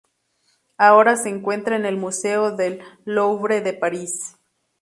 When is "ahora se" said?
0.79-1.29